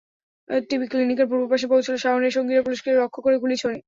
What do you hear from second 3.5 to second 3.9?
ছোড়ে।